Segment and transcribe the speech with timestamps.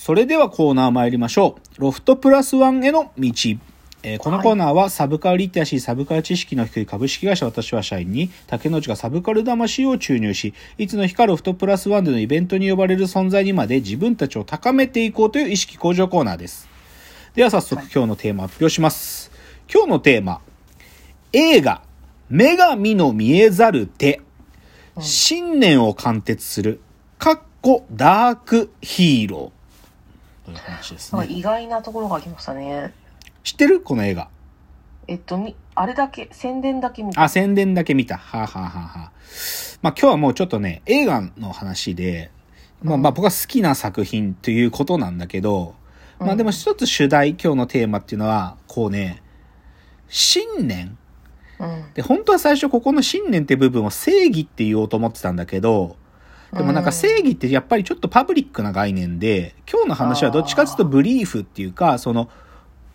[0.00, 1.82] それではコーナー参りましょう。
[1.82, 3.32] ロフトプラスワンへの道。
[4.02, 16.66] えーこのコーナーはサブカルリテラシー、サブカル知識の低い株式会社私は社員に竹之内がサブカル魂を注入し、いつの日かロフトプラスワンでのイベントに呼ばれる存在にまで自分たちを高めていこうという意識向上コーナーです。
[17.34, 19.30] では早速今日のテーマ発表します。
[19.70, 20.40] 今日のテーマ、
[21.34, 21.82] 映画、
[22.30, 24.22] 女神の見えざる手、
[24.98, 26.80] 信念を貫徹する、
[27.18, 29.59] かっこダークヒーロー。
[30.54, 31.26] という話ですね。
[31.28, 32.92] 意外なところが来ましたね。
[33.42, 33.80] 知ってる？
[33.80, 34.28] この映画。
[35.08, 37.22] えっと、み、あれだけ、宣伝だけ見た。
[37.22, 38.16] あ、宣伝だけ見た。
[38.16, 39.12] はあ、はあはあはあ、
[39.82, 42.30] まあ今日はもうちょっとね、映画の話で、
[42.82, 45.74] まあまあ僕が好きな作品ということなんだけど、
[46.18, 49.22] まあでも一つ主題、今日のテーマっていうのは、こうね、
[50.08, 50.96] 信念
[51.58, 51.92] うん。
[51.94, 55.96] で、本当は最初ここの信念って部分を正義って言おうと思ってたんだけど、
[56.52, 62.28] でもなんか正義ってやっぱりちょっとパブリックな概念で、今日の話はどっちかというとブリーフっていうか、その、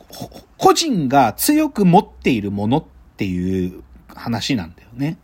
[0.09, 2.85] ほ個人が強く持っているものっ
[3.17, 5.17] ていう話なんだよね。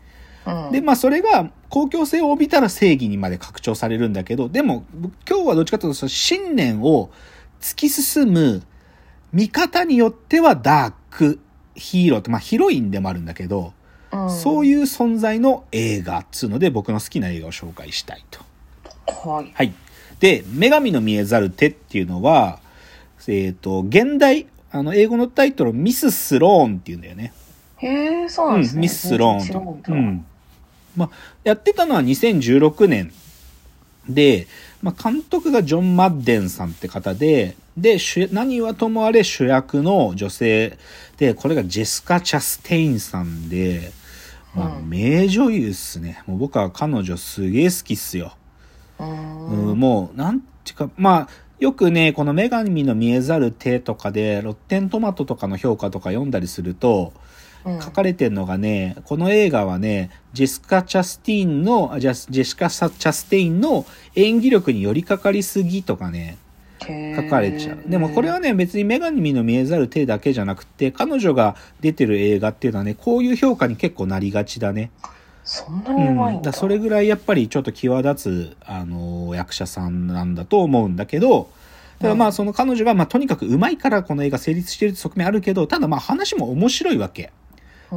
[0.46, 0.72] うん。
[0.72, 4.84] で、まあそれが公共性を帯びたら正義にまで拡張されるんだけど、でも
[5.28, 7.10] 今日はどっちかというとその信念を
[7.60, 8.62] 突き進む
[9.32, 11.38] 見方によってはダーク
[11.74, 13.72] ヒーローって、まあヒロインでもあるんだけど、
[14.12, 18.40] うん、そういう存在の映画っつうので僕の好きな映画を紹介したいと。
[19.06, 19.50] はい。
[19.54, 19.72] はい。
[20.20, 22.60] で、女神の見えざる手っていうのは、
[23.26, 27.32] えっ、と、現代、あの、英語のタイトル、ミス・スローンっていうんだよね。
[27.78, 28.80] へえ、そうなんですね。
[28.82, 29.92] ミス・スローンと。
[29.92, 30.24] うん。
[30.96, 31.10] まあ、
[31.44, 33.12] やってたのは2016年
[34.08, 34.46] で、
[34.82, 40.78] まあ、監督がジョン・マッデンさんって方で、で、主何はともあれ主役の女性
[41.16, 43.92] で、これがジェスカ・チャステインさんで、
[44.54, 46.22] まあ、うん名女優っすね。
[46.26, 48.36] もう僕は彼女すげえ好きっすよ。
[48.98, 49.78] ううんん。
[49.78, 51.28] もう、なんていうか、まあ、
[51.58, 57.22] よくね、この女神の見えざる手とかで、ロッテントマトとかの評価とか読んだりすると、うん
[57.80, 66.36] 書かれてるのがね、この映画はね、ジェスカ・チャスティーンの、あジェシカ・チャステインの演技力に寄りかかりすぎとかね、へ
[66.84, 67.78] 書かれちゃう。
[67.86, 74.90] でもこれはね、別に女神の見えざる手だけじゃなくて、彼女が出てる映画っていうのはね、こういう評価に結構なりがちだね。
[75.44, 76.50] そんなうん、にうまいんだ。
[76.50, 81.50] だそれぐらいやっぱりちょっと際立つ、あの役者さんなんだと思うんだけど、
[82.00, 87.32] ただまあその彼女がまあとにかく上手いからこの映画成立してる側面あるけど、ただまあ話も面白いわけ。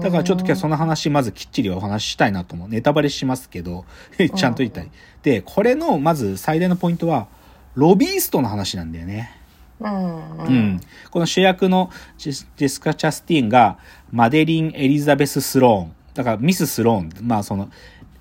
[0.02, 2.69] だからちょっと今日はその話まずきっちりお話ししたいなと思う。
[2.69, 3.85] ネタバレしますけど、
[4.17, 4.90] ちゃんと言いたい。
[5.23, 7.28] で、これのまず最大のポイントは、
[7.75, 9.31] ロビーストの話なんだよね。
[9.80, 10.38] うん。
[10.38, 10.81] ううん。
[11.12, 13.78] この主役のジェスカ・チャスティーンが
[14.12, 15.94] マデリン・エリザベス・スローン。
[16.14, 17.12] だからミス・スローン。
[17.22, 17.69] まあその、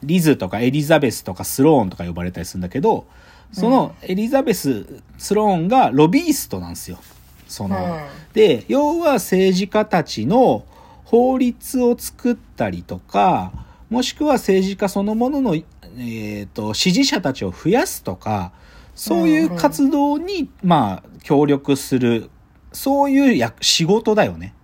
[0.03, 3.07] リズとかエリザベスとかスローンとか呼ばれたりするんだけど、
[3.53, 6.99] そのエリザベス・スローンがロビーストなんですよ。
[7.47, 7.81] その、う
[8.21, 10.65] んで、要は政治家たちの
[11.05, 13.53] 法律を作ったりとか、
[13.89, 18.53] もしくは政治家そのものの、えっ、と、支持者たちを増やすとか、
[18.95, 22.31] そういう活動に、まあ、協力する、
[22.73, 24.55] そういうや仕事だよね。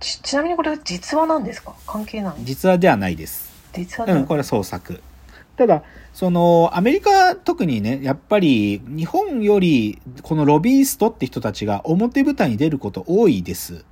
[0.00, 1.74] ちちなみにこれ実話なんですか？
[1.86, 3.52] 関係ない実話ではないです。
[3.74, 5.02] うん、実話ではこれは創作。
[5.56, 13.84] ただ、その、アメリカ特にね、やっぱり、日本より、このロビーストって人たちが表舞台に出ること多いです。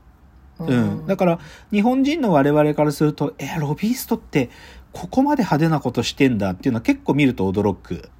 [0.58, 1.06] うん。
[1.06, 1.38] だから、
[1.70, 4.50] 日本人の我々からすると、え、ロビーストって、
[4.92, 8.10] ここまで派手なことしてんだっていうのは結構見ると驚く。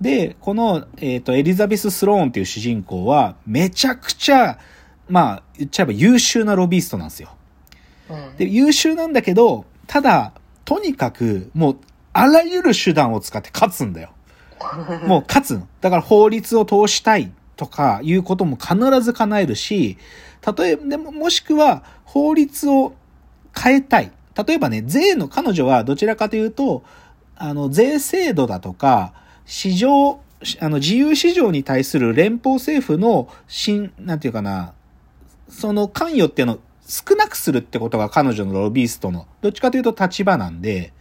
[0.00, 4.58] で、この、えっ、と、エリザベス・スローンっていう主人公は、めちゃくちゃ、
[5.08, 7.30] まあ、言っちゃえば優秀なロビーストなんですよ。
[8.10, 10.32] うんで、優秀なんだけど、ただ、
[10.64, 11.76] とにかく、もう、
[12.12, 14.10] あらゆる手段を使って勝つんだよ。
[15.06, 15.66] もう勝つの。
[15.80, 19.98] だから法律を通したいとかいうことも必ず叶えるし、
[20.58, 22.94] 例えば、でも、もしくは法律を
[23.56, 24.12] 変えたい。
[24.46, 26.84] 例えばね、税の、彼女はどちらかというと、
[27.36, 29.12] あの、税制度だとか、
[29.48, 30.20] 市場、
[30.60, 34.74] あの、自由市場に対する連邦政府の、新、なんていうかな、
[35.48, 40.92] その関与っていうのを少なくするってことが彼女のロビーストの、どっちかというと立場なんで、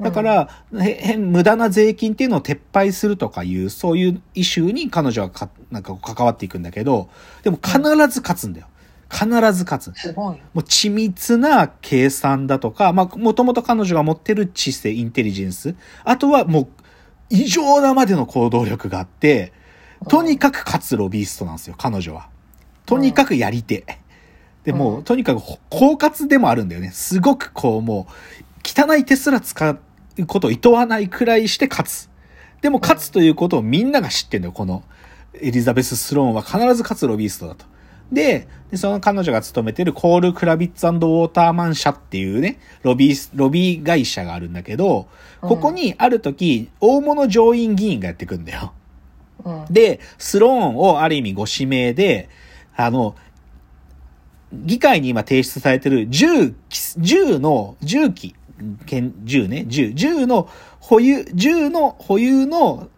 [0.00, 0.48] だから、
[0.80, 7.08] へ変、無駄な税金っていうのを撤廃するとかいう、そういうイシューに彼女はか、なんか関わっていくんだけど、
[7.42, 8.68] でも必ず勝つんだよ。
[9.10, 9.92] 必ず勝つ。
[9.94, 10.36] すごい。
[10.36, 15.74] もう緻密な計算だとか、まあ、もともと彼女が持ってる知性、インテリジェンス。
[16.04, 16.68] あとはもう、
[17.30, 19.52] 異常なまでの行動力があって、
[20.08, 22.28] とにかく勝つロビーストなんですよ、彼女は。
[22.84, 23.84] とにかくやり手。
[24.64, 26.90] で、もう、うんとにかく、ほ狡猾でもあるんだよね。
[26.90, 28.12] すごくこう、もう、
[28.64, 29.78] 汚い手すら使う
[30.26, 32.10] ことを厭わないくらいして勝つ。
[32.62, 34.82] でも勝つということをみんなが知ってんだよ、この。
[35.40, 37.66] エリザベス・スローンは必ず勝つロビーストだと。
[38.12, 45.08] で、でその彼女が勤めてるコール・クラビッツウォーターマン社っていうね、ロビー、ロビー会社があるんだけど、
[45.40, 48.72] ここにある時、大物上院議員がやってくんだよ。
[49.44, 49.64] うん。
[49.70, 52.28] で、スローンをある意味ご指名で、
[52.76, 53.16] あの、
[54.52, 56.54] 議会に今提出されてる銃、
[56.98, 58.34] 銃の、銃器、
[58.86, 60.48] 剣銃ね、銃、銃の
[60.80, 62.88] 保有、銃の保有の、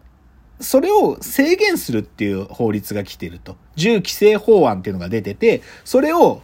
[0.59, 3.55] それを制限するっていう法律が来てると。
[3.75, 6.41] 銃規制法案っていうのが出てて、それを、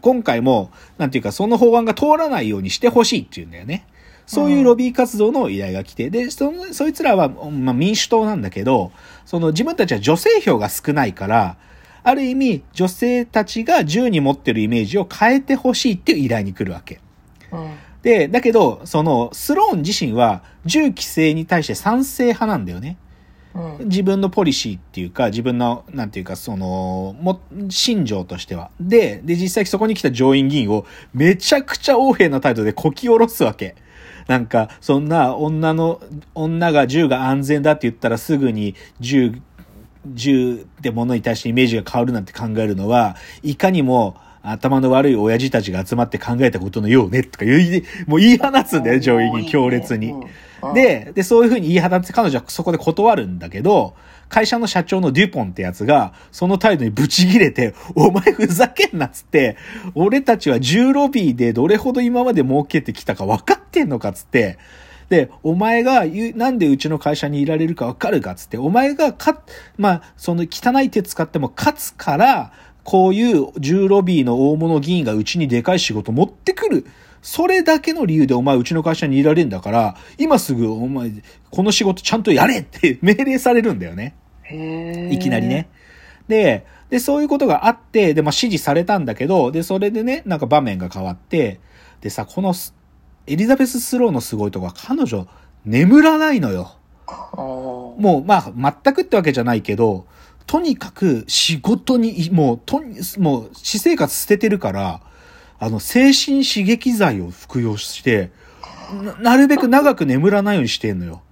[0.00, 3.86] 今回も、なんていうか、その法案が通らないようにしてほしいっていうんだよね。
[4.26, 8.92] そういうロビー活動の依頼が来て、で、その、そいつらは、まあ、民主党なんだけど、
[9.24, 11.56] その自分たちは女性票が少ないから、
[12.04, 17.00] ある意味、女性たちが銃に持ってるイメージを変えてほしいっていう依頼に来るわけ。
[17.52, 17.70] うん。
[18.02, 22.96] で、だけど、その、スローン自身は銃規制に対して賛成派なんだよね。
[23.80, 28.70] 自分のポリシーっていうか、自分の、なんていうか、その、も、信条としては。
[28.80, 33.76] で、で、実際そこに来た上院議員をめちゃくちゃ横柄な態度でこき下ろすわけ。
[34.26, 36.00] なんか、そんな女の、
[36.34, 39.34] 女が銃が安全だって言ったらすぐに銃、
[40.06, 50.12] 銃ってものに対してイメージが変わるなんて考えるのは、いかにも頭の悪い親父たちが集まって考えたことのようね、とか言い、もう言い放つんだよ、上院に強烈に。
[50.62, 53.94] うん、で、で、そういうふうに言い放って彼女はそこで断るんだけど、
[54.28, 59.56] 会社の社長のデュポンってやつが、その態度にブチギレて、お前ふざけんなっつって、
[59.94, 64.58] 俺たちは10ロビーでどれほど今まで儲けてきたか分かってんのかっつって、
[65.10, 69.42] で、お前がなんでうちの会社にいられるか分かるかっつって、お前がか、
[69.76, 72.52] まあ、その汚い手使っても勝つから、
[72.84, 76.86] こういう10ロビーの大物議員がうちにでかい仕事持ってくる。
[77.22, 81.12] それだけの理由でお前うちの会社にいられるんだから、今すぐお前、
[81.50, 84.14] この仕事ちゃんとやれって 命令されるんだよね。
[85.10, 85.68] いきなりね。。
[86.26, 91.60] で、で、そういうことがあって、で、まあ、指示されたんだけど、で、それでね、なんか場面が変わって、
[92.00, 92.74] でさ、このス、
[93.26, 95.26] エリザベス・スローのすごいとこは、彼女、
[95.64, 96.76] 眠らないのよ。
[97.34, 100.06] ももう、まあ、全くってわけじゃないけど、
[100.52, 105.00] とにかく仕事に、もう、とに、もう、私生活捨ててるから、
[105.58, 108.30] あの、精神刺激剤を服用して、
[109.02, 111.22] ななるべく長く眠らないようにしてんのよ。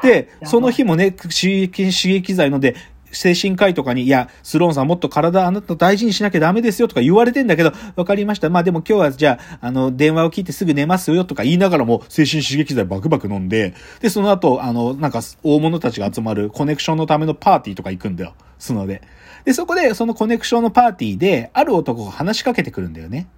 [0.00, 2.76] で、その日もね、刺激刺激剤ので、
[3.10, 8.48] 精神科医とかに、いや、スローンさんもっと体あなた大事にしなきゃダメですよとか言われてんだけど、わかりました。
[8.48, 18.34] まあでも今日はじゃあ、あの、電話を聞いてすぐ寝ますよとか言いながらも、精神刺激剤バクバク飲んで、で、その後、あの、なんか、大物たちが集まるコネクションのためのパーティーとか行くんだよ。
[18.58, 19.02] スノで。
[19.44, 23.28] で、そこで、そのコネクションのパーティーで、ある男が話しかけてくるんだよね。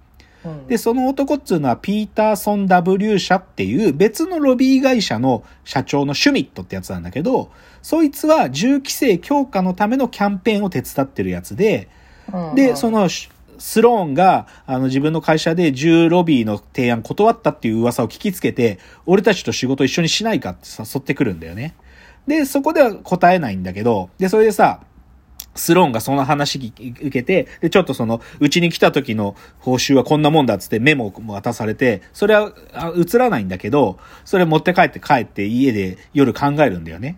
[0.45, 7.51] う、うん、で、その男っつうのはピーターソン W 社っていう別のロビー会社の社長のシュミットってやつなんだけど、
[7.81, 11.87] そいつは銃規制強化のためのキャンペーンを手伝ってるやつで、
[12.33, 13.29] うんで、そのシ
[13.61, 21.75] スローンがあの自分の会社で銃ロビーの提案断ったっていう噂を聞きつけて、俺たちと仕事一緒にしないかって誘ってくるんだよね。
[22.27, 24.81] で、そこでは答えないんだけど、で、それでさ、
[25.55, 32.53] スローンがその話受けて、で、ちょっとその、うちに来た時の報酬はこんなもんだっつってメモを渡されて、それは
[32.95, 37.17] 映らないんだけど、それ持って帰って帰って家で夜考えるんだよね。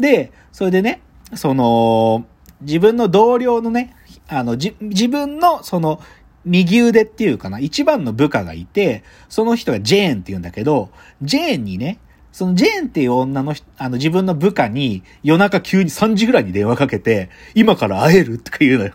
[0.00, 1.02] で、それでね、
[1.34, 2.26] その、
[2.60, 3.94] 自分の同僚のね、
[4.26, 6.00] あの、じ、自分のその、
[6.44, 10.90] 右腕っていうかな、一番の部下がいて、その人がジェーンって言うんだけど、
[11.22, 11.98] ジェーンにね、
[12.38, 18.92] そのジェーンっていう女の人、あの自分の部下に夜中急に3時ぐらいに電話かけて、今から会えるとか言うのよ。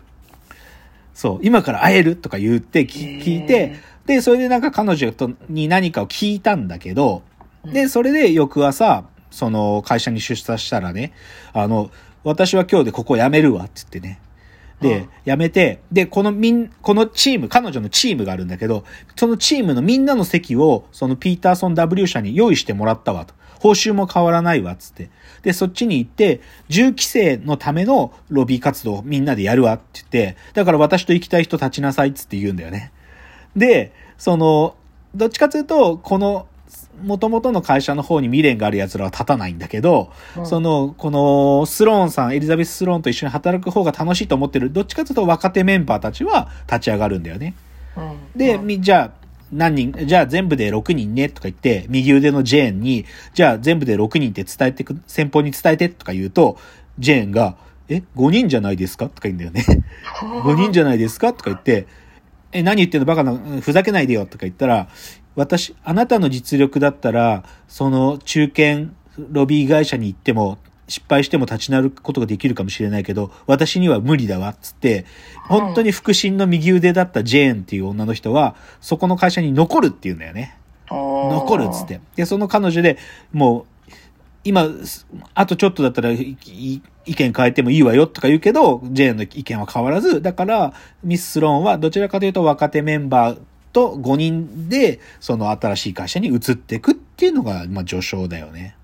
[1.12, 3.74] そう、今から会えるとか言ってき聞いて、
[4.06, 7.22] で、それでなんか彼女とに何かを聞いたんだけど、
[7.66, 11.12] で、それで翌朝、その会社に出社したらね、
[11.52, 11.90] あの、
[12.22, 14.22] 私は今日でここ辞めるわって言ってね。
[14.80, 18.84] でうん、辞めて、で、このみん、このチーム、彼女のチームがあるんだけど、
[19.16, 23.34] そのチームのみんなの席を、そのピーターソン W 社に用意してもらったわと。
[23.60, 25.08] 報酬も変わらないわ、つって。
[25.42, 32.92] で、そっちに行って、銃規制のためのロビー活動をみんなでやるわって言って、だから私と行きたい人立ちなさいっつって言うんだよね。
[33.56, 34.76] で、その、
[35.14, 36.46] どっちかというと、この、
[37.02, 40.46] 元々の会社の方に未練がある奴らは立たないんだけど、うん。
[40.46, 47.54] その、この、スローンさん、エリザベス・スローンと一緒に働く方が楽しいと思ってる、どっちかというと若手メンバーたちは立ち上がるんだよね。
[47.96, 48.00] う
[48.36, 48.38] ん。
[48.66, 56.56] で、じゃあ、何人、じゃあ全部で6人ねとか言って、右腕のジェーンに、じゃあ全部で6人って伝えてく、先方に伝えてとか言うと、
[56.98, 57.56] ジェーンが、
[57.88, 59.08] え、5人じゃないですか？
[59.10, 59.64] とか言うんだよね。
[60.42, 61.32] 5人じゃないですか？
[61.34, 61.86] とか言って、
[62.52, 63.04] え、何言ってんの？
[63.04, 64.24] バカな、うんふざけないでよ。
[64.26, 64.88] とか言ったら、
[65.36, 68.92] 私、あなたの実力だったら、その中堅
[69.30, 75.06] ロビー会社に行っても失敗しても立ち直ることができるかもしれないけど、私には無理だわ、っつって、
[75.48, 80.58] 本当に腹心の右腕だったジェーンっていう女の人は、そこの会社に残るって言うんだよね。
[80.90, 82.00] 残残るっつって。
[82.16, 82.98] で、その彼女で
[83.32, 83.64] もう、
[84.44, 84.68] 今、
[85.34, 93.38] あとちょっとだったらいい意見変えてもいいわよとか言うけど、ジェーンの意見は変わらず、だから、ミス・スローンはどちらかというと若手メンバー
[93.74, 98.76] と5人で、その新しい会社に移っていくっていうのが、まあ序章だよね。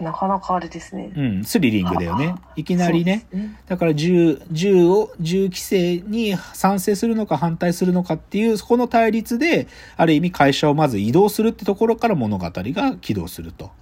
[0.00, 1.10] なかなかあれですね。
[1.14, 2.36] うん、スリリングだよね。
[2.54, 3.26] いきなりね。
[3.32, 3.60] ね。
[3.66, 13.72] だから銃、銃を、銃規制に賛成するのか反対するのかっていう、そこの対立で、ある意味会社をまず移動するってところから物語が起動すると。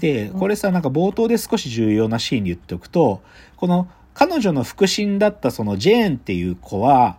[0.00, 3.22] で、これさ、なんか冒頭で少し重要なシーンで言っておくと、
[3.56, 7.16] この彼女の腹心だったそのジェーンっていう子は、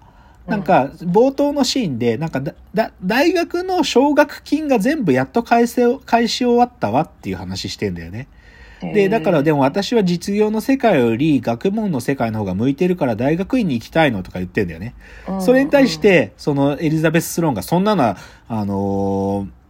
[0.52, 8.28] なんか冒頭のシーンで、なんかだ、だ、大学の奨学金が全部やっと返せ、返し終わったわっていう話してんだよね。
[8.82, 14.94] で、だからでも私は実業の世界より学問の世界の方が向いてるから大学院に行きたいのとか言ってんだよね。
[15.28, 18.18] うんそれに対し、て、そのエリザベス・スローンがそんなのは、
[18.48, 19.62] あのー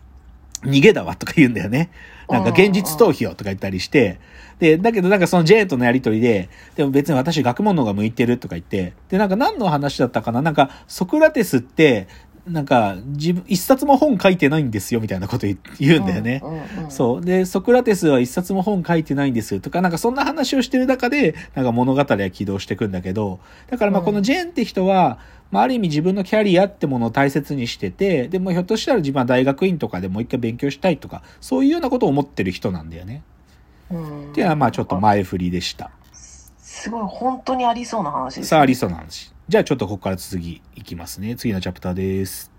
[0.64, 1.90] 逃げだわとか言うんだよね。
[2.32, 4.20] なんか現実逃避をとか言ったりして、
[4.60, 10.42] で、だけどなんかそのジェーンとのやりとりで、でも別に私学問の方が向いてるとか言って、で、なんか何の話だったかな？
[10.42, 12.08] なんかソクラテスって、
[12.48, 16.42] なんか自分、一冊も本書いてないんですよみたいなこと言言うんだよね。
[16.90, 17.22] そう。
[17.22, 25.20] で、ソクラテスは一冊も本書いてないんですとか、なんかそんな話をしてる中で、なんか物語は起動していくんだけど、だからまあうんこのジェーンって人は、
[25.52, 33.22] まあある意味自分のキャリアってものを大切にしてて、でもひょっとしたら自分は大学院とかでもう一回勉強したいとか、そういうようなことを思ってる人なんだよね。
[33.92, 35.92] うんっていうのはまあちょっと前振りでした。
[36.60, 38.46] すごい本当にありそうな話ですね。
[38.46, 39.32] さあ、ありそうな話。
[39.52, 41.36] じゃあちょっとここから続きいきますね。
[41.36, 42.51] 次のチャプターです。